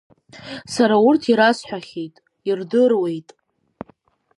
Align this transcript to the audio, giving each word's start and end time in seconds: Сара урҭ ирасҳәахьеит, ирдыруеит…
Сара 0.73 0.95
урҭ 1.07 1.21
ирасҳәахьеит, 1.31 2.15
ирдыруеит… 2.47 3.29